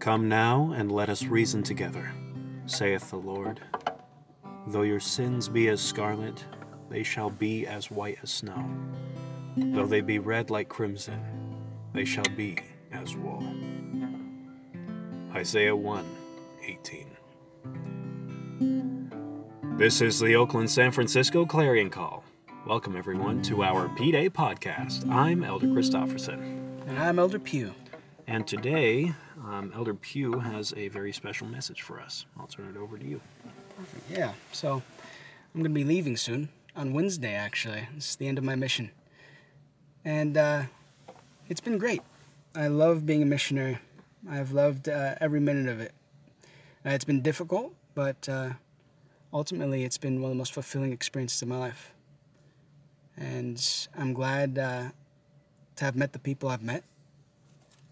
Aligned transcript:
Come 0.00 0.30
now 0.30 0.72
and 0.74 0.90
let 0.90 1.10
us 1.10 1.24
reason 1.24 1.62
together, 1.62 2.10
saith 2.64 3.10
the 3.10 3.18
Lord. 3.18 3.60
Though 4.68 4.80
your 4.80 4.98
sins 4.98 5.46
be 5.46 5.68
as 5.68 5.78
scarlet, 5.82 6.42
they 6.88 7.02
shall 7.02 7.28
be 7.28 7.66
as 7.66 7.90
white 7.90 8.16
as 8.22 8.30
snow. 8.30 8.64
Though 9.58 9.84
they 9.84 10.00
be 10.00 10.18
red 10.18 10.48
like 10.48 10.70
crimson, 10.70 11.20
they 11.92 12.06
shall 12.06 12.24
be 12.34 12.56
as 12.90 13.14
wool. 13.14 13.46
Isaiah 15.34 15.76
1 15.76 16.06
18. 16.64 17.16
This 19.76 20.00
is 20.00 20.18
the 20.18 20.34
Oakland 20.34 20.70
San 20.70 20.92
Francisco 20.92 21.44
Clarion 21.44 21.90
Call. 21.90 22.24
Welcome, 22.66 22.96
everyone, 22.96 23.42
to 23.42 23.62
our 23.62 23.90
P 23.90 24.12
Day 24.12 24.30
podcast. 24.30 25.06
I'm 25.10 25.44
Elder 25.44 25.66
Christofferson. 25.66 26.88
And 26.88 26.98
I'm 26.98 27.18
Elder 27.18 27.38
Pugh. 27.38 27.74
And 28.26 28.46
today, 28.46 29.12
um, 29.50 29.72
Elder 29.74 29.94
Pugh 29.94 30.38
has 30.38 30.72
a 30.76 30.88
very 30.88 31.12
special 31.12 31.46
message 31.46 31.82
for 31.82 32.00
us. 32.00 32.24
I'll 32.38 32.46
turn 32.46 32.68
it 32.68 32.78
over 32.78 32.96
to 32.96 33.04
you. 33.04 33.20
Yeah, 34.10 34.32
so 34.52 34.74
I'm 34.74 35.60
going 35.60 35.64
to 35.64 35.70
be 35.70 35.84
leaving 35.84 36.16
soon, 36.16 36.48
on 36.76 36.92
Wednesday, 36.92 37.34
actually. 37.34 37.88
It's 37.96 38.14
the 38.14 38.28
end 38.28 38.38
of 38.38 38.44
my 38.44 38.54
mission. 38.54 38.90
And 40.04 40.36
uh, 40.36 40.62
it's 41.48 41.60
been 41.60 41.78
great. 41.78 42.02
I 42.54 42.68
love 42.68 43.06
being 43.06 43.22
a 43.22 43.26
missionary. 43.26 43.78
I've 44.30 44.52
loved 44.52 44.88
uh, 44.88 45.14
every 45.20 45.40
minute 45.40 45.68
of 45.68 45.80
it. 45.80 45.92
Uh, 46.86 46.90
it's 46.90 47.04
been 47.04 47.22
difficult, 47.22 47.74
but 47.94 48.28
uh, 48.28 48.50
ultimately, 49.32 49.84
it's 49.84 49.98
been 49.98 50.20
one 50.20 50.30
of 50.30 50.36
the 50.36 50.38
most 50.38 50.52
fulfilling 50.52 50.92
experiences 50.92 51.42
of 51.42 51.48
my 51.48 51.58
life. 51.58 51.92
And 53.16 53.88
I'm 53.98 54.12
glad 54.12 54.58
uh, 54.58 54.84
to 55.76 55.84
have 55.84 55.96
met 55.96 56.12
the 56.12 56.18
people 56.18 56.48
I've 56.48 56.62
met. 56.62 56.84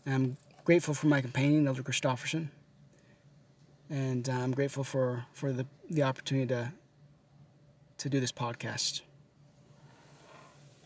I'm 0.07 0.37
grateful 0.69 0.93
for 0.93 1.07
my 1.07 1.23
companion, 1.23 1.67
Elder 1.67 1.83
Christofferson. 1.83 2.49
And 3.89 4.29
uh, 4.29 4.33
I'm 4.33 4.51
grateful 4.51 4.85
for, 4.85 5.25
for 5.33 5.51
the, 5.51 5.65
the 5.89 6.03
opportunity 6.03 6.49
to, 6.49 6.71
to 7.97 8.11
do 8.11 8.21
this 8.21 8.33
podcast. 8.33 9.01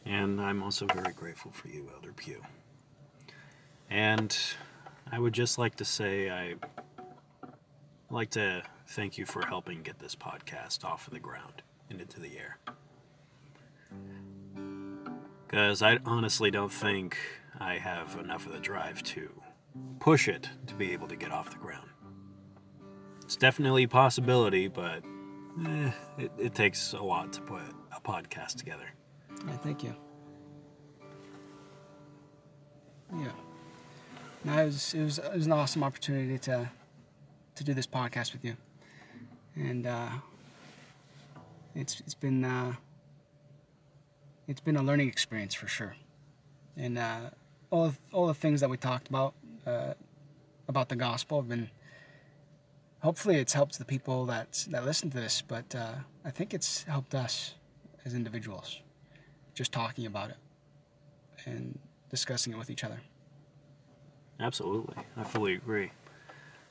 And 0.06 0.40
I'm 0.40 0.62
also 0.62 0.86
very 0.86 1.12
grateful 1.12 1.50
for 1.50 1.66
you, 1.66 1.90
Elder 1.96 2.12
Pugh. 2.12 2.40
And 3.90 4.38
I 5.10 5.18
would 5.18 5.32
just 5.32 5.58
like 5.58 5.74
to 5.78 5.84
say 5.84 6.30
I 6.30 6.54
like 8.08 8.30
to 8.30 8.62
thank 8.86 9.18
you 9.18 9.26
for 9.26 9.44
helping 9.44 9.82
get 9.82 9.98
this 9.98 10.14
podcast 10.14 10.84
off 10.84 11.08
of 11.08 11.12
the 11.12 11.18
ground 11.18 11.60
and 11.90 12.00
into 12.00 12.20
the 12.20 12.38
air. 12.38 12.56
Because 15.44 15.82
I 15.82 15.98
honestly 16.06 16.52
don't 16.52 16.72
think 16.72 17.18
I 17.58 17.78
have 17.78 18.16
enough 18.20 18.46
of 18.46 18.52
the 18.52 18.60
drive 18.60 19.02
to 19.02 19.41
push 20.00 20.28
it 20.28 20.48
to 20.66 20.74
be 20.74 20.92
able 20.92 21.08
to 21.08 21.16
get 21.16 21.30
off 21.30 21.50
the 21.50 21.58
ground. 21.58 21.88
It's 23.22 23.36
definitely 23.36 23.84
a 23.84 23.88
possibility, 23.88 24.68
but 24.68 25.02
eh, 25.66 25.90
it, 26.18 26.32
it 26.38 26.54
takes 26.54 26.92
a 26.92 27.02
lot 27.02 27.32
to 27.34 27.40
put 27.40 27.62
a 27.96 28.00
podcast 28.00 28.56
together. 28.56 28.86
Yeah, 29.46 29.56
thank 29.58 29.82
you. 29.82 29.94
Yeah. 33.16 33.32
No, 34.44 34.58
it 34.58 34.66
was, 34.66 34.94
it 34.94 35.02
was 35.02 35.18
it 35.18 35.34
was 35.34 35.46
an 35.46 35.52
awesome 35.52 35.84
opportunity 35.84 36.38
to 36.38 36.68
to 37.54 37.64
do 37.64 37.74
this 37.74 37.86
podcast 37.86 38.32
with 38.32 38.44
you, 38.44 38.56
and 39.54 39.86
uh, 39.86 40.08
it's 41.74 42.00
it's 42.00 42.14
been 42.14 42.44
uh, 42.44 42.74
it's 44.48 44.60
been 44.60 44.76
a 44.76 44.82
learning 44.82 45.08
experience 45.08 45.54
for 45.54 45.68
sure, 45.68 45.96
and 46.76 46.98
uh, 46.98 47.30
all 47.70 47.84
of, 47.84 47.98
all 48.12 48.26
the 48.26 48.34
things 48.34 48.60
that 48.60 48.68
we 48.68 48.76
talked 48.76 49.08
about 49.08 49.34
uh, 49.66 49.94
about 50.68 50.88
the 50.88 50.96
gospel 50.96 51.38
I've 51.38 51.48
been. 51.48 51.70
Hopefully, 53.00 53.36
it's 53.36 53.52
helped 53.52 53.78
the 53.78 53.84
people 53.84 54.26
that 54.26 54.64
that 54.70 54.84
listen 54.84 55.10
to 55.10 55.16
this, 55.16 55.42
but 55.42 55.74
uh, 55.74 55.94
I 56.24 56.30
think 56.30 56.54
it's 56.54 56.84
helped 56.84 57.14
us 57.14 57.54
as 58.04 58.14
individuals, 58.14 58.80
just 59.54 59.72
talking 59.72 60.06
about 60.06 60.30
it 60.30 60.36
and 61.46 61.78
discussing 62.10 62.52
it 62.52 62.58
with 62.58 62.70
each 62.70 62.84
other. 62.84 63.00
Absolutely. 64.38 64.96
I 65.16 65.24
fully 65.24 65.54
agree. 65.54 65.92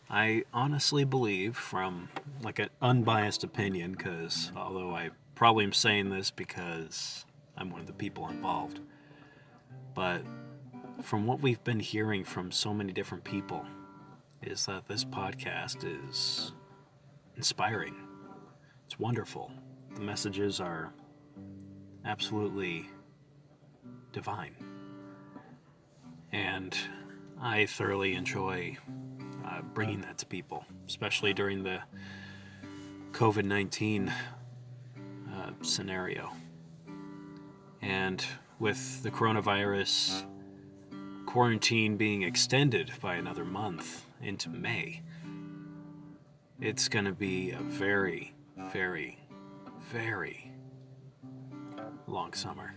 I 0.09 0.43
honestly 0.53 1.05
believe, 1.05 1.55
from 1.55 2.09
like 2.41 2.59
an 2.59 2.69
unbiased 2.81 3.43
opinion, 3.43 3.93
because 3.93 4.51
although 4.55 4.93
I 4.93 5.11
probably 5.35 5.63
am 5.63 5.73
saying 5.73 6.09
this 6.09 6.31
because 6.31 7.25
I'm 7.57 7.69
one 7.69 7.81
of 7.81 7.87
the 7.87 7.93
people 7.93 8.27
involved, 8.27 8.81
but 9.93 10.21
from 11.01 11.25
what 11.25 11.41
we've 11.41 11.63
been 11.63 11.79
hearing 11.79 12.23
from 12.23 12.51
so 12.51 12.73
many 12.73 12.93
different 12.93 13.23
people, 13.23 13.65
is 14.41 14.65
that 14.65 14.87
this 14.87 15.05
podcast 15.05 15.85
is 15.85 16.53
inspiring. 17.35 17.95
It's 18.85 18.99
wonderful. 18.99 19.51
The 19.95 20.01
messages 20.01 20.59
are 20.59 20.93
absolutely 22.05 22.89
divine. 24.11 24.55
And 26.31 26.77
I 27.39 27.65
thoroughly 27.65 28.13
enjoy 28.13 28.77
uh, 29.45 29.61
bringing 29.73 30.01
that 30.01 30.17
to 30.19 30.25
people, 30.25 30.65
especially 30.87 31.33
during 31.33 31.63
the 31.63 31.79
COVID 33.11 33.45
19 33.45 34.09
uh, 34.09 35.51
scenario. 35.61 36.31
And 37.81 38.23
with 38.59 39.01
the 39.03 39.11
coronavirus 39.11 40.25
quarantine 41.31 41.95
being 41.95 42.23
extended 42.23 42.91
by 42.99 43.15
another 43.15 43.45
month 43.45 44.03
into 44.21 44.49
May, 44.49 45.01
it's 46.59 46.89
going 46.89 47.05
to 47.05 47.13
be 47.13 47.51
a 47.51 47.59
very, 47.59 48.33
very, 48.73 49.17
very 49.89 50.51
long 52.05 52.33
summer. 52.33 52.75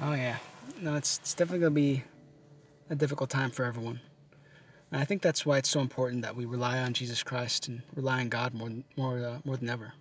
Oh 0.00 0.14
yeah, 0.14 0.36
no, 0.80 0.94
it's 0.94 1.18
it's 1.18 1.34
definitely 1.34 1.58
gonna 1.58 1.72
be 1.72 2.04
a 2.88 2.94
difficult 2.94 3.30
time 3.30 3.50
for 3.50 3.64
everyone. 3.64 3.98
And 4.92 5.02
I 5.02 5.04
think 5.04 5.22
that's 5.22 5.44
why 5.44 5.58
it's 5.58 5.68
so 5.68 5.80
important 5.80 6.22
that 6.22 6.36
we 6.36 6.44
rely 6.44 6.78
on 6.78 6.94
Jesus 6.94 7.24
Christ 7.24 7.66
and 7.66 7.82
rely 7.96 8.20
on 8.20 8.28
God 8.28 8.54
more 8.54 8.70
more 8.96 9.18
uh, 9.18 9.38
more 9.44 9.56
than 9.56 9.68
ever. 9.68 9.94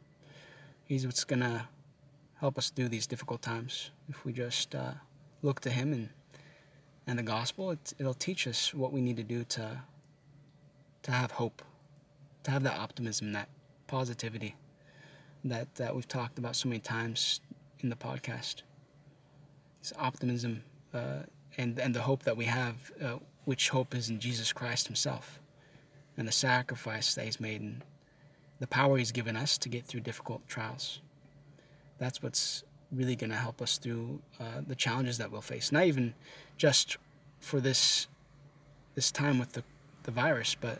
He's 0.86 1.03
what's 1.06 1.24
gonna 1.24 1.68
help 2.40 2.59
us 2.59 2.69
through 2.69 2.90
these 2.90 3.07
difficult 3.07 3.41
times. 3.41 3.90
If 4.07 4.24
we 4.24 4.34
just 4.34 4.75
uh, 4.75 4.94
look 5.41 5.59
to 5.62 5.72
Him 5.72 5.91
and 5.91 6.09
and 7.09 7.17
the 7.17 7.23
gospel, 7.23 7.71
it, 7.71 7.93
it'll 7.97 8.13
teach 8.13 8.45
us 8.45 8.71
what 8.71 8.93
we 8.93 9.01
need 9.01 9.17
to 9.17 9.23
do 9.23 9.43
to 9.43 9.81
to 11.01 11.11
have 11.11 11.31
hope, 11.31 11.63
to 12.43 12.51
have 12.51 12.61
that 12.63 12.77
optimism, 12.77 13.31
that 13.33 13.49
positivity 13.87 14.55
that 15.43 15.73
that 15.75 15.95
we've 15.95 16.07
talked 16.07 16.37
about 16.37 16.55
so 16.55 16.69
many 16.69 16.79
times 16.79 17.41
in 17.79 17.89
the 17.89 17.95
podcast. 17.95 18.61
This 19.81 19.91
optimism 19.97 20.61
uh, 20.93 21.23
and 21.57 21.79
and 21.79 21.95
the 21.95 22.01
hope 22.01 22.21
that 22.23 22.37
we 22.37 22.45
have, 22.45 22.75
uh, 23.03 23.17
which 23.45 23.69
hope 23.69 23.95
is 23.95 24.11
in 24.11 24.19
Jesus 24.19 24.53
Christ 24.53 24.85
Himself, 24.85 25.39
and 26.15 26.27
the 26.27 26.31
sacrifice 26.31 27.15
that 27.15 27.25
He's 27.25 27.39
made, 27.39 27.61
and 27.61 27.83
the 28.59 28.67
power 28.67 28.99
He's 28.99 29.11
given 29.11 29.35
us 29.35 29.57
to 29.57 29.69
get 29.69 29.83
through 29.83 30.01
difficult 30.01 30.47
trials. 30.47 31.01
That's 31.97 32.21
what's 32.21 32.63
really 32.91 33.16
going 33.16 33.29
to 33.29 33.35
help 33.35 33.61
us 33.61 33.77
through 33.77 34.19
uh, 34.39 34.61
the 34.66 34.75
challenges 34.75 35.17
that 35.17 35.31
we'll 35.31 35.41
face. 35.41 35.72
Not 35.72 35.85
even 35.85 36.13
just 36.57 36.97
for 37.39 37.59
this 37.59 38.07
this 38.95 39.11
time 39.11 39.39
with 39.39 39.53
the 39.53 39.63
the 40.03 40.11
virus, 40.11 40.55
but 40.55 40.79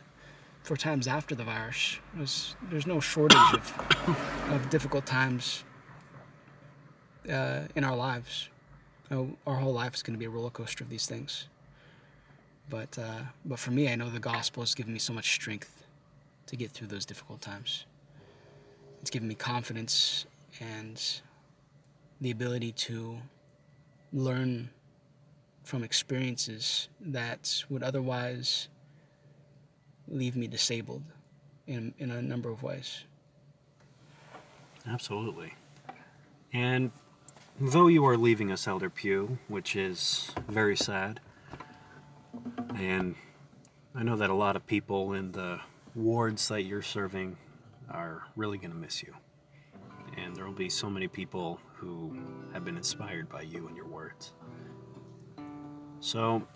for 0.64 0.78
times 0.78 1.08
after 1.08 1.36
the 1.36 1.44
virus. 1.44 2.00
There's, 2.14 2.56
there's 2.70 2.88
no 2.88 3.00
shortage 3.00 3.38
of, 3.54 4.50
of 4.52 4.70
difficult 4.70 5.06
times 5.06 5.64
uh, 7.32 7.62
in 7.76 7.84
our 7.84 7.96
lives. 7.96 8.50
You 9.10 9.16
know, 9.16 9.38
our 9.48 9.56
whole 9.56 9.74
life 9.74 9.96
is 9.96 10.04
going 10.04 10.14
to 10.14 10.20
be 10.20 10.26
a 10.26 10.30
roller 10.30 10.50
coaster 10.50 10.84
of 10.84 10.90
these 10.90 11.08
things. 11.08 11.48
But, 12.70 12.98
uh, 13.00 13.22
but 13.46 13.58
for 13.58 13.72
me, 13.72 13.90
I 13.90 13.96
know 13.96 14.10
the 14.10 14.20
gospel 14.20 14.62
has 14.62 14.76
given 14.76 14.94
me 14.94 15.00
so 15.00 15.14
much 15.14 15.34
strength 15.34 15.88
to 16.46 16.56
get 16.56 16.72
through 16.72 16.88
those 16.88 17.06
difficult 17.06 17.42
times. 17.42 17.86
It's 19.02 19.10
given 19.10 19.28
me 19.28 19.36
confidence 19.36 20.26
and 20.60 21.02
the 22.22 22.32
ability 22.32 22.72
to 22.74 23.18
learn 24.12 24.70
from 25.64 25.84
experiences 25.84 26.90
that 27.00 27.64
would 27.70 27.84
otherwise 27.84 28.70
leave 30.08 30.36
me 30.36 30.48
disabled 30.48 31.04
in, 31.68 31.94
in 32.00 32.12
a 32.12 32.22
number 32.22 32.50
of 32.50 32.64
ways. 32.64 33.04
Absolutely. 34.88 35.54
And 36.52 36.92
though 37.60 37.88
you 37.88 38.06
are 38.06 38.18
leaving 38.18 38.52
us, 38.52 38.68
Elder 38.68 38.90
Pugh, 38.90 39.38
which 39.48 39.76
is 39.76 40.32
very 40.48 40.76
sad, 40.76 41.20
and 42.76 43.16
I 43.94 44.04
know 44.04 44.16
that 44.16 44.30
a 44.30 44.34
lot 44.34 44.56
of 44.56 44.66
people 44.66 45.14
in 45.14 45.32
the 45.32 45.60
wards 45.94 46.48
that 46.48 46.64
you're 46.64 46.82
serving 46.82 47.38
are 47.90 48.24
really 48.36 48.58
going 48.58 48.72
to 48.72 48.78
miss 48.78 49.04
you. 49.04 49.14
And 50.24 50.36
there 50.36 50.46
will 50.46 50.52
be 50.54 50.70
so 50.70 50.90
many 50.90 51.08
people 51.08 51.60
who 51.76 52.18
have 52.54 52.66
been 52.66 52.78
inspired 52.78 53.30
by 53.30 53.42
you 53.42 53.68
and 53.68 53.76
your 53.76 53.88
words. 53.88 54.34
So, 56.00 56.48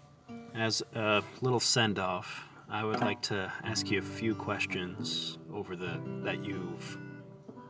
As 0.55 0.83
a 0.93 1.23
little 1.41 1.59
send 1.59 1.97
off, 1.97 2.47
I 2.69 2.83
would 2.83 3.01
like 3.01 3.21
to 3.23 3.51
ask 3.63 3.89
you 3.89 3.99
a 3.99 4.01
few 4.01 4.35
questions 4.35 5.37
over 5.51 5.75
the 5.75 5.99
that 6.23 6.43
you've 6.43 6.97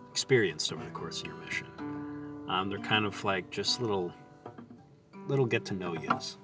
experienced 0.10 0.72
over 0.74 0.84
the 0.84 0.92
course 0.92 1.22
of 1.22 1.28
your 1.28 1.36
mission. 1.38 1.68
Um, 2.48 2.70
they're 2.70 2.80
kind 2.80 3.06
of 3.06 3.24
like 3.24 3.50
just 3.50 3.82
little 3.82 4.14
little 5.28 5.46
get 5.46 5.66
to 5.66 5.74
know 5.74 5.94
yous. 5.94 6.38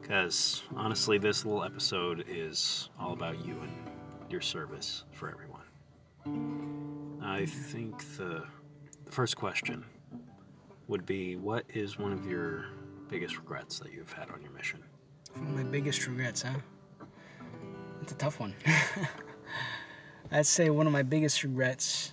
Because 0.00 0.62
honestly, 0.76 1.18
this 1.18 1.44
little 1.44 1.64
episode 1.64 2.24
is 2.28 2.90
all 2.98 3.12
about 3.12 3.44
you 3.44 3.54
and 3.60 3.72
your 4.30 4.40
service 4.40 5.04
for 5.12 5.28
everyone. 5.28 6.75
I 7.26 7.44
think 7.44 8.16
the, 8.16 8.44
first 9.10 9.36
question 9.36 9.84
would 10.88 11.04
be 11.06 11.36
what 11.36 11.64
is 11.74 11.98
one 11.98 12.12
of 12.12 12.24
your 12.24 12.66
biggest 13.08 13.36
regrets 13.36 13.78
that 13.80 13.92
you've 13.92 14.12
had 14.12 14.30
on 14.30 14.40
your 14.42 14.52
mission? 14.52 14.82
One 15.34 15.48
of 15.48 15.54
my 15.54 15.62
biggest 15.64 16.06
regrets, 16.06 16.42
huh? 16.42 16.54
It's 18.00 18.12
a 18.12 18.14
tough 18.14 18.38
one. 18.38 18.54
I'd 20.30 20.46
say 20.46 20.70
one 20.70 20.86
of 20.86 20.92
my 20.92 21.02
biggest 21.02 21.42
regrets. 21.42 22.12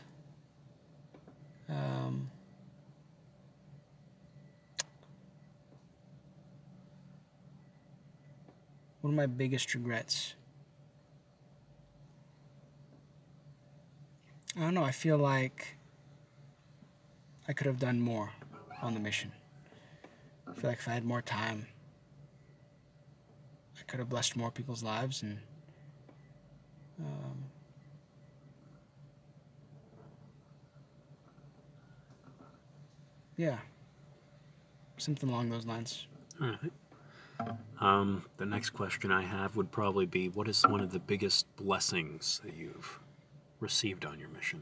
Um, 1.70 2.30
one 9.02 9.14
of 9.14 9.18
my 9.18 9.28
biggest 9.28 9.76
regrets. 9.76 10.34
I 14.56 14.60
don't 14.60 14.74
know. 14.76 14.84
I 14.84 14.92
feel 14.92 15.18
like 15.18 15.78
I 17.48 17.54
could 17.54 17.66
have 17.66 17.80
done 17.80 18.00
more 18.00 18.32
on 18.82 18.94
the 18.94 19.00
mission. 19.00 19.32
I 20.48 20.54
feel 20.54 20.70
like 20.70 20.80
if 20.80 20.88
I 20.88 20.92
had 20.92 21.04
more 21.04 21.22
time, 21.22 21.66
I 23.80 23.84
could 23.84 24.00
have 24.00 24.10
blessed 24.10 24.36
more 24.36 24.52
people's 24.52 24.84
lives 24.84 25.24
and 25.24 25.40
um, 27.00 27.44
yeah, 33.38 33.58
something 34.98 35.30
along 35.30 35.50
those 35.50 35.66
lines. 35.66 36.06
All 36.40 36.48
right. 36.48 36.72
Um, 37.82 38.24
the 38.38 38.46
next 38.46 38.70
question 38.70 39.12
I 39.12 39.24
have 39.24 39.58
would 39.58 39.72
probably 39.72 40.06
be 40.06 40.30
what 40.30 40.48
is 40.48 40.64
one 40.64 40.80
of 40.80 40.92
the 40.92 41.00
biggest 41.00 41.54
blessings 41.56 42.40
that 42.46 42.56
you've 42.56 43.00
received 43.64 44.06
on 44.06 44.20
your 44.20 44.30
mission? 44.30 44.62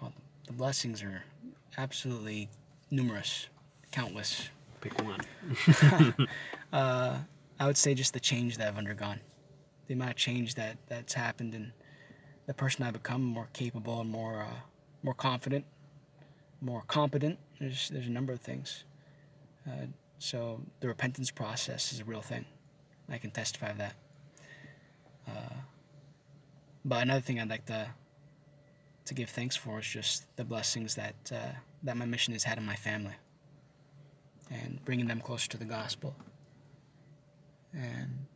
Well, 0.00 0.12
the 0.46 0.54
blessings 0.54 1.02
are 1.02 1.22
absolutely 1.78 2.48
numerous, 2.90 3.46
countless. 3.92 4.48
Pick 4.80 5.00
one. 5.04 5.20
uh, 6.72 7.18
I 7.60 7.66
would 7.66 7.76
say 7.76 7.94
just 7.94 8.14
the 8.14 8.20
change 8.20 8.56
that 8.56 8.66
I've 8.66 8.78
undergone, 8.78 9.20
the 9.86 9.94
amount 9.94 10.10
of 10.10 10.16
change 10.16 10.56
that 10.56 10.78
that's 10.88 11.12
happened, 11.12 11.54
and 11.54 11.70
the 12.46 12.54
person 12.54 12.84
I've 12.84 12.94
become 12.94 13.22
more 13.22 13.48
capable 13.52 14.00
and 14.00 14.10
more 14.10 14.40
uh, 14.40 14.60
more 15.04 15.14
confident, 15.14 15.64
more 16.60 16.82
competent. 16.88 17.38
There's 17.60 17.90
there's 17.90 18.08
a 18.08 18.10
number 18.10 18.32
of 18.32 18.40
things. 18.40 18.84
Uh, 19.68 19.86
so 20.18 20.60
the 20.80 20.88
repentance 20.88 21.30
process 21.30 21.92
is 21.92 22.00
a 22.00 22.04
real 22.04 22.22
thing. 22.22 22.46
I 23.08 23.18
can 23.18 23.30
testify 23.30 23.68
of 23.68 23.78
that. 23.78 23.94
Uh, 25.28 25.54
but 26.84 27.02
another 27.02 27.20
thing 27.20 27.38
I'd 27.38 27.50
like 27.50 27.66
to 27.66 27.88
to 29.04 29.14
give 29.14 29.30
thanks 29.30 29.56
for 29.56 29.78
is 29.78 29.86
just 29.86 30.24
the 30.36 30.44
blessings 30.44 30.94
that 30.94 31.14
uh, 31.32 31.52
that 31.82 31.96
my 31.96 32.04
mission 32.04 32.32
has 32.32 32.44
had 32.44 32.58
in 32.58 32.64
my 32.64 32.76
family, 32.76 33.14
and 34.50 34.84
bringing 34.84 35.06
them 35.06 35.20
closer 35.20 35.48
to 35.50 35.56
the 35.56 35.64
gospel. 35.64 36.14
And 37.74 38.26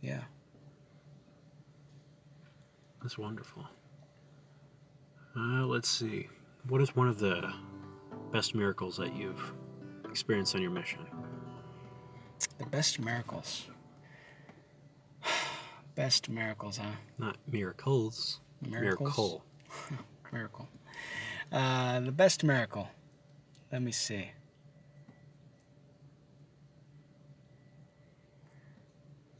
yeah, 0.00 0.20
That's 3.02 3.16
wonderful. 3.16 3.64
Uh, 5.36 5.64
let's 5.66 5.88
see. 5.88 6.28
What 6.68 6.80
is 6.80 6.94
one 6.96 7.08
of 7.08 7.18
the 7.18 7.52
best 8.32 8.54
miracles 8.54 8.96
that 8.96 9.14
you've 9.14 9.52
experienced 10.10 10.54
on 10.54 10.62
your 10.62 10.70
mission? 10.70 11.06
the 12.58 12.66
best 12.66 12.98
miracles. 13.00 13.66
best 15.94 16.28
miracles, 16.28 16.76
huh? 16.76 16.90
Not 17.18 17.36
miracles. 17.50 18.40
Miracles? 18.60 19.00
Miracle. 19.00 19.44
Miracle. 20.32 20.68
Uh, 21.50 22.00
the 22.00 22.12
best 22.12 22.44
miracle. 22.44 22.88
Let 23.72 23.82
me 23.82 23.92
see. 23.92 24.30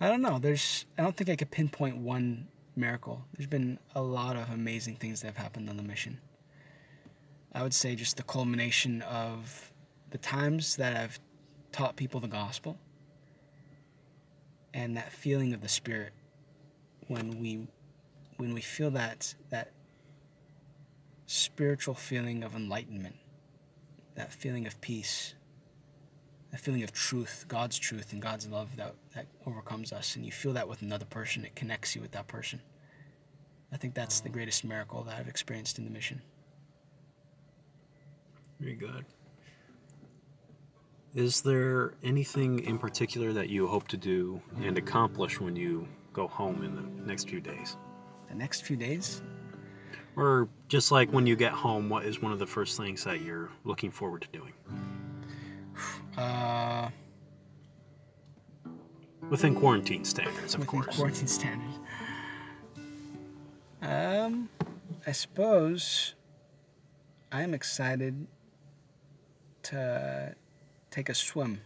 I 0.01 0.09
don't 0.09 0.23
know. 0.23 0.39
There's. 0.39 0.87
I 0.97 1.03
don't 1.03 1.17
think 1.17 1.29
I 1.29 1.37
could 1.37 1.51
pinpoint 1.51 1.97
one 1.97 2.47
miracle. 2.77 3.25
There's 3.37 3.49
been 3.49 3.79
a 3.95 4.01
lot 4.01 4.37
of 4.37 4.51
amazing 4.51 4.97
things 4.97 5.21
that 5.21 5.29
have 5.29 5.37
happened 5.37 5.69
on 5.69 5.77
the 5.77 5.83
mission. 5.83 6.21
I 7.53 7.63
would 7.63 7.75
say 7.75 7.95
just 7.97 8.17
the 8.17 8.23
culmination 8.23 9.03
of 9.03 9.73
the 10.11 10.19
times 10.19 10.77
that 10.77 10.97
I've 10.97 11.19
taught 11.73 11.97
people 11.97 12.21
the 12.21 12.29
gospel 12.29 12.79
and 14.73 14.97
that 14.97 15.13
feeling 15.13 15.53
of 15.53 15.61
the 15.61 15.69
spirit 15.69 16.13
when 17.09 17.41
we 17.41 17.67
when 18.39 18.55
we 18.55 18.61
feel 18.61 18.91
that 18.93 19.35
that 19.51 19.73
spiritual 21.27 21.95
feeling 21.95 22.43
of 22.43 22.57
enlightenment, 22.57 23.17
that 24.15 24.33
feeling 24.33 24.67
of 24.67 24.81
peace, 24.81 25.35
that 26.51 26.61
feeling 26.61 26.83
of 26.83 26.93
truth, 26.93 27.45
God's 27.49 27.79
truth 27.79 28.13
and 28.13 28.23
God's 28.23 28.47
love 28.47 28.75
that, 28.77 28.95
that 29.15 29.27
overcomes 29.47 29.93
us, 29.93 30.17
and 30.17 30.25
you 30.25 30.33
feel 30.33 30.55
that 30.55 30.67
with 30.67 30.81
another 30.81 31.05
person, 31.05 31.45
it 31.45 31.55
connects 31.55 31.95
you 31.95 32.01
with 32.01 32.13
that 32.13 32.27
person. 32.27 32.61
I 33.73 33.77
think 33.77 33.95
that's 33.95 34.21
the 34.21 34.31
greatest 34.31 34.65
miracle 34.65 35.03
that 35.03 35.19
I've 35.19 35.29
experienced 35.29 35.79
in 35.79 35.85
the 35.85 35.91
mission. 35.91 36.23
Very 38.59 38.75
good. 38.75 39.05
Is 41.15 41.43
there 41.43 41.95
anything 42.03 42.61
in 42.61 42.79
particular 42.79 43.33
that 43.33 43.49
you 43.49 43.67
hope 43.67 43.89
to 43.89 43.97
do 43.97 44.41
and 44.63 44.79
accomplish 44.79 45.41
when 45.41 45.57
you 45.57 45.87
go 46.13 46.29
home 46.29 46.63
in 46.65 46.75
the 46.75 47.07
next 47.07 47.29
few 47.29 47.41
days? 47.41 47.77
The 48.29 48.35
next 48.35 48.63
few 48.65 48.77
days, 48.77 49.23
Or 50.17 50.49
just 50.69 50.91
like 50.93 51.11
when 51.13 51.27
you 51.27 51.37
get 51.37 51.53
home, 51.53 51.89
what 51.89 52.05
is 52.05 52.21
one 52.21 52.33
of 52.33 52.39
the 52.39 52.47
first 52.47 52.77
things 52.77 53.05
that 53.05 53.21
you're 53.23 53.51
looking 53.65 53.91
forward 53.91 54.23
to 54.23 54.29
doing? 54.29 54.53
uh, 56.17 56.91
Within 59.31 59.55
quarantine 59.55 60.05
standards, 60.05 60.55
of 60.55 60.61
within 60.61 60.83
course. 60.83 60.97
quarantine 60.97 61.27
standards. 61.29 61.79
Um, 63.83 64.49
I 65.07 65.13
suppose 65.13 66.15
I 67.31 67.43
am 67.43 67.55
excited 67.55 68.27
to 69.65 70.35
take 70.91 71.09
a 71.09 71.15
swim. 71.15 71.61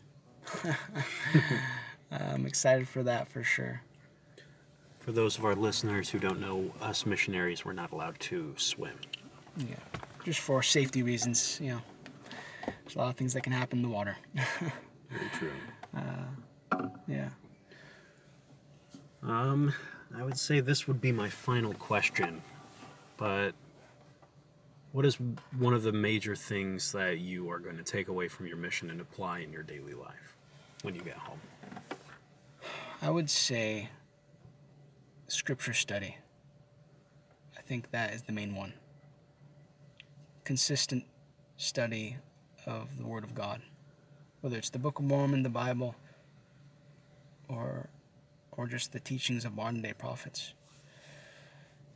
I'm 2.10 2.44
excited 2.46 2.86
for 2.88 3.02
that 3.04 3.28
for 3.32 3.42
sure. 3.42 3.80
For 5.04 5.10
those 5.10 5.36
of 5.36 5.44
our 5.44 5.56
listeners 5.56 6.08
who 6.08 6.20
don't 6.20 6.40
know, 6.40 6.70
us 6.80 7.06
missionaries 7.06 7.64
were 7.64 7.72
not 7.72 7.90
allowed 7.90 8.20
to 8.20 8.54
swim. 8.56 8.94
Yeah, 9.56 9.74
just 10.24 10.38
for 10.38 10.62
safety 10.62 11.02
reasons. 11.02 11.58
You 11.60 11.72
know, 11.72 11.80
there's 12.66 12.94
a 12.94 12.98
lot 12.98 13.08
of 13.08 13.16
things 13.16 13.34
that 13.34 13.42
can 13.42 13.52
happen 13.52 13.78
in 13.78 13.82
the 13.82 13.88
water. 13.88 14.16
Very 15.10 15.30
true. 15.34 15.50
yeah. 17.08 17.30
Um, 19.24 19.74
I 20.16 20.22
would 20.22 20.38
say 20.38 20.60
this 20.60 20.86
would 20.86 21.00
be 21.00 21.10
my 21.10 21.28
final 21.28 21.74
question, 21.74 22.40
but 23.16 23.54
what 24.92 25.04
is 25.04 25.18
one 25.58 25.74
of 25.74 25.82
the 25.82 25.92
major 25.92 26.36
things 26.36 26.92
that 26.92 27.18
you 27.18 27.50
are 27.50 27.58
going 27.58 27.76
to 27.76 27.82
take 27.82 28.06
away 28.08 28.28
from 28.28 28.46
your 28.46 28.56
mission 28.56 28.90
and 28.90 29.00
apply 29.00 29.40
in 29.40 29.52
your 29.52 29.62
daily 29.62 29.94
life 29.94 30.36
when 30.82 30.94
you 30.94 31.00
get 31.00 31.16
home? 31.16 31.40
I 33.00 33.10
would 33.10 33.30
say 33.30 33.88
scripture 35.32 35.72
study. 35.72 36.16
I 37.56 37.62
think 37.62 37.90
that 37.90 38.12
is 38.12 38.22
the 38.22 38.32
main 38.32 38.54
one. 38.54 38.74
Consistent 40.44 41.04
study 41.56 42.16
of 42.66 42.98
the 42.98 43.06
Word 43.06 43.24
of 43.24 43.34
God, 43.34 43.62
whether 44.42 44.58
it's 44.58 44.68
the 44.68 44.78
Book 44.78 44.98
of 44.98 45.06
Mormon, 45.06 45.42
the 45.42 45.48
Bible, 45.48 45.94
or 47.48 47.88
or 48.52 48.66
just 48.66 48.92
the 48.92 49.00
teachings 49.00 49.46
of 49.46 49.54
modern 49.54 49.80
day 49.80 49.94
prophets. 49.94 50.52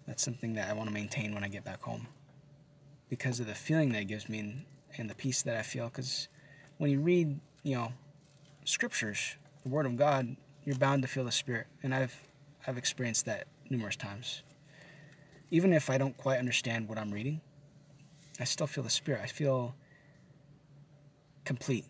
That's 0.07 0.23
something 0.23 0.55
that 0.55 0.71
I 0.71 0.73
want 0.73 0.89
to 0.89 0.95
maintain 0.95 1.35
when 1.35 1.45
I 1.45 1.49
get 1.49 1.65
back 1.65 1.83
home 1.83 2.07
because 3.11 3.39
of 3.39 3.47
the 3.47 3.55
feeling 3.55 3.93
that 3.93 4.03
it 4.03 4.05
gives 4.07 4.29
me 4.29 4.39
and, 4.39 4.65
and 4.97 5.11
the 5.11 5.15
peace 5.15 5.43
that 5.43 5.57
I 5.57 5.63
feel. 5.63 5.89
Because 5.89 6.29
when 6.79 6.91
you 6.91 7.01
read, 7.01 7.39
you 7.65 7.75
know, 7.75 7.93
scriptures, 8.65 9.37
the 9.63 9.69
Word 9.69 9.85
of 9.85 9.97
God, 9.97 10.37
you're 10.65 10.77
bound 10.77 11.03
to 11.03 11.09
feel 11.09 11.25
the 11.25 11.33
Spirit, 11.33 11.67
and 11.83 11.95
I've 11.95 12.17
I've 12.67 12.79
experienced 12.79 13.27
that 13.27 13.47
numerous 13.71 13.97
times. 13.97 14.43
Even 15.51 15.73
if 15.73 15.89
I 15.91 15.99
don't 15.99 16.17
quite 16.17 16.39
understand 16.39 16.89
what 16.89 16.99
I'm 16.99 17.13
reading, 17.13 17.41
I 18.41 18.45
still 18.45 18.67
feel 18.67 18.83
the 18.83 18.91
Spirit. 18.91 19.21
I 19.23 19.27
feel 19.27 19.75
complete. 21.45 21.85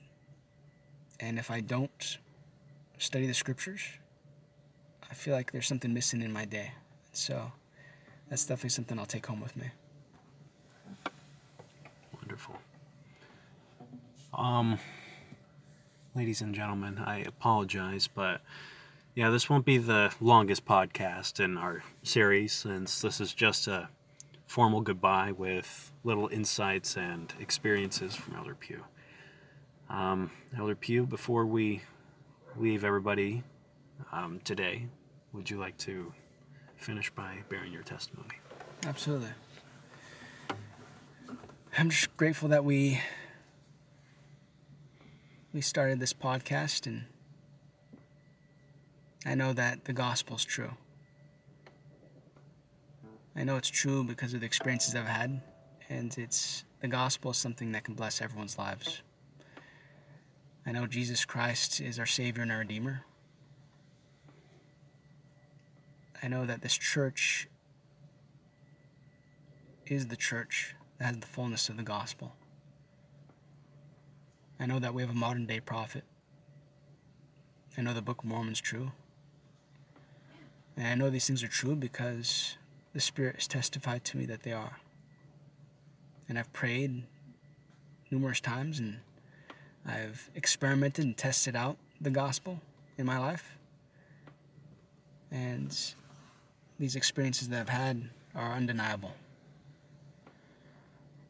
And 1.21 1.39
if 1.39 1.51
I 1.51 1.61
don't 1.61 2.19
study 2.99 3.27
the 3.27 3.35
scriptures, 3.35 3.81
I 5.11 5.15
feel 5.15 5.35
like 5.35 5.53
there's 5.53 5.67
something 5.67 5.93
missing 5.93 6.21
in 6.21 6.33
my 6.33 6.45
day. 6.45 6.73
So 7.13 7.51
that's 8.29 8.45
definitely 8.45 8.71
something 8.71 8.99
I'll 8.99 9.07
take 9.07 9.27
home 9.27 9.41
with 9.41 9.57
me. 9.57 9.71
Wonderful. 12.13 12.57
Um, 14.35 14.79
ladies 16.15 16.43
and 16.43 16.55
gentlemen, 16.55 16.99
I 16.99 17.21
apologize, 17.21 18.09
but 18.09 18.43
yeah, 19.17 19.31
this 19.31 19.49
won't 19.49 19.65
be 19.65 19.79
the 19.79 20.13
longest 20.21 20.67
podcast 20.67 21.43
in 21.43 21.57
our 21.57 21.83
series 22.03 22.53
since 22.53 23.01
this 23.01 23.19
is 23.19 23.33
just 23.33 23.67
a 23.67 23.89
formal 24.47 24.83
goodbye 24.83 25.33
with 25.33 25.91
little 26.05 26.29
insights 26.29 26.99
and 26.99 27.33
experiences 27.41 28.15
from 28.15 28.37
Elder 28.37 28.55
Pugh. 28.55 28.85
Um, 29.89 30.31
Elder 30.59 30.75
Pugh, 30.75 31.07
before 31.07 31.47
we 31.47 31.81
leave 32.59 32.85
everybody 32.85 33.43
um, 34.13 34.39
today, 34.45 34.87
would 35.33 35.49
you 35.49 35.59
like 35.59 35.79
to 35.79 36.13
finish 36.77 37.09
by 37.09 37.39
bearing 37.49 37.73
your 37.73 37.85
testimony? 37.85 38.35
Absolutely. 38.87 39.31
I'm 41.79 41.89
just 41.89 42.15
grateful 42.19 42.51
that 42.51 42.67
we 42.67 43.01
we 45.55 45.63
started 45.63 46.01
this 46.01 46.13
podcast 46.13 46.87
and 46.87 47.07
I 49.27 49.35
know 49.35 49.53
that 49.55 49.87
the 49.87 49.93
gospel's 49.93 50.45
true. 50.45 50.71
I 53.35 53.43
know 53.43 53.57
it's 53.57 53.69
true 53.69 54.05
because 54.05 54.33
of 54.33 54.41
the 54.41 54.47
experiences 54.47 54.95
I've 54.95 55.07
had 55.07 55.43
and 55.89 56.17
it's 56.17 56.65
the 56.81 56.87
gospel 56.87 57.33
is 57.33 57.37
something 57.37 57.73
that 57.73 57.83
can 57.83 57.95
bless 57.95 58.23
everyone's 58.23 58.57
lives. 58.57 59.03
I 60.65 60.71
know 60.71 60.87
Jesus 60.87 61.25
Christ 61.25 61.81
is 61.81 61.99
our 61.99 62.07
savior 62.07 62.45
and 62.45 62.53
our 62.53 62.59
redeemer. 62.59 63.03
I 66.23 66.29
know 66.29 66.47
that 66.47 66.63
this 66.63 66.77
church 66.77 67.49
is 69.87 70.07
the 70.07 70.17
church 70.17 70.77
that 70.99 71.07
has 71.07 71.17
the 71.19 71.27
fullness 71.27 71.69
of 71.69 71.77
the 71.77 71.83
gospel. 71.83 72.37
I 74.61 74.67
know 74.67 74.79
that 74.79 74.95
we 74.95 75.03
have 75.03 75.11
a 75.11 75.15
modern 75.15 75.47
day 75.47 75.59
prophet. 75.59 76.05
I 77.77 77.83
know 77.83 77.93
the 77.93 78.03
Book 78.03 78.23
of 78.23 78.25
Mormon's 78.25 78.61
true. 78.61 78.93
And 80.77 80.87
I 80.87 80.95
know 80.95 81.11
these 81.11 81.27
things 81.27 81.43
are 81.43 81.49
true 81.49 81.75
because 81.75 82.57
the 82.93 83.01
Spirit 83.01 83.37
has 83.37 83.47
testified 83.47 84.05
to 84.05 84.17
me 84.17 84.27
that 84.27 84.43
they 84.43 84.53
are. 84.53 84.79
And 86.29 86.39
I've 86.39 86.53
prayed 86.53 87.05
numerous 88.11 88.41
times 88.41 88.79
and 88.79 88.99
I've 89.87 90.31
experimented 90.35 91.05
and 91.05 91.17
tested 91.17 91.57
out 91.57 91.77
the 92.01 92.11
gospel 92.11 92.61
in 92.99 93.07
my 93.07 93.19
life. 93.19 93.57
And 95.31 95.77
these 96.79 96.97
experiences 96.97 97.49
that 97.49 97.61
I've 97.61 97.69
had 97.69 98.09
are 98.35 98.53
undeniable. 98.53 99.13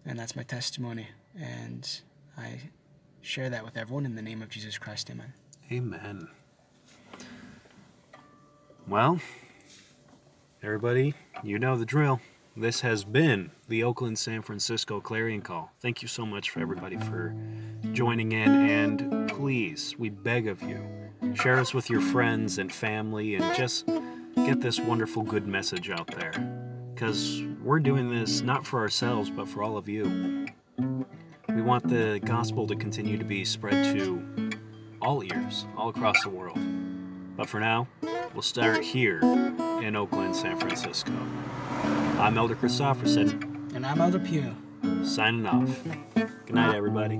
And 0.04 0.18
that's 0.18 0.36
my 0.36 0.42
testimony. 0.42 1.08
And 1.38 2.00
I 2.36 2.60
share 3.20 3.50
that 3.50 3.64
with 3.64 3.76
everyone 3.76 4.06
in 4.06 4.14
the 4.14 4.22
name 4.22 4.42
of 4.42 4.48
Jesus 4.48 4.78
Christ. 4.78 5.10
Amen. 5.10 5.32
Amen. 5.70 6.28
Well, 8.88 9.18
everybody, 10.62 11.14
you 11.42 11.58
know 11.58 11.76
the 11.76 11.84
drill. 11.84 12.20
This 12.56 12.82
has 12.82 13.02
been 13.02 13.50
the 13.66 13.82
Oakland 13.82 14.16
San 14.16 14.42
Francisco 14.42 15.00
Clarion 15.00 15.42
Call. 15.42 15.72
Thank 15.80 16.02
you 16.02 16.08
so 16.08 16.24
much 16.24 16.50
for 16.50 16.60
everybody 16.60 16.96
for 16.96 17.34
joining 17.90 18.30
in, 18.30 18.48
and 18.48 19.28
please, 19.28 19.96
we 19.98 20.08
beg 20.08 20.46
of 20.46 20.62
you, 20.62 20.80
share 21.34 21.58
us 21.58 21.74
with 21.74 21.90
your 21.90 22.00
friends 22.00 22.58
and 22.58 22.72
family, 22.72 23.34
and 23.34 23.56
just 23.56 23.88
get 24.36 24.60
this 24.60 24.78
wonderful 24.78 25.24
good 25.24 25.48
message 25.48 25.90
out 25.90 26.06
there. 26.16 26.30
Because 26.94 27.42
we're 27.64 27.80
doing 27.80 28.08
this 28.08 28.40
not 28.40 28.64
for 28.64 28.78
ourselves, 28.78 29.30
but 29.30 29.48
for 29.48 29.64
all 29.64 29.76
of 29.76 29.88
you. 29.88 30.46
We 31.48 31.60
want 31.60 31.88
the 31.88 32.20
gospel 32.24 32.68
to 32.68 32.76
continue 32.76 33.18
to 33.18 33.24
be 33.24 33.44
spread 33.44 33.96
to 33.96 34.50
all 35.02 35.24
ears, 35.24 35.66
all 35.76 35.88
across 35.88 36.22
the 36.22 36.30
world. 36.30 36.58
But 37.36 37.48
for 37.48 37.58
now, 37.58 37.88
we'll 38.36 38.42
start 38.42 38.84
here 38.84 39.18
in 39.82 39.96
Oakland, 39.96 40.36
San 40.36 40.58
Francisco. 40.60 41.10
I'm 42.18 42.36
Elder 42.36 42.54
Christofferson, 42.54 43.74
And 43.74 43.86
I'm 43.86 43.98
Elder 43.98 44.18
Pugh. 44.18 44.54
signing 45.02 45.46
off. 45.46 45.82
Good 46.14 46.54
night, 46.54 46.74
everybody. 46.74 47.18